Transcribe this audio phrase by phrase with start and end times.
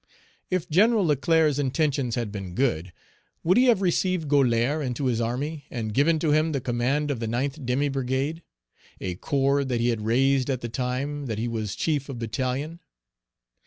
[0.49, 0.95] If Gen.
[0.97, 2.91] Leclerc's intentions had been good,
[3.43, 7.19] would he have received Golart into his army, and given to him the command of
[7.19, 8.41] the 9th demi brigade,
[8.99, 12.79] a corps that he had raised at the time that he was chief of battalion?